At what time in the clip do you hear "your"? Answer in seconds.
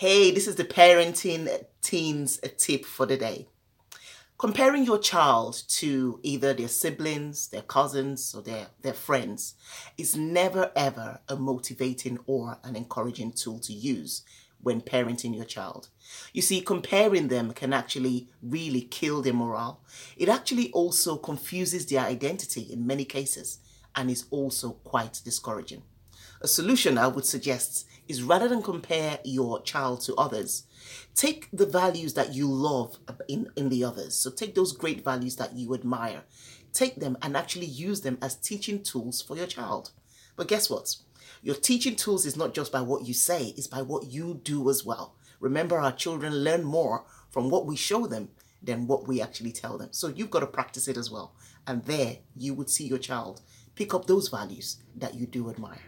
4.84-4.96, 15.36-15.44, 29.24-29.62, 39.36-39.46, 41.42-41.54, 52.86-52.98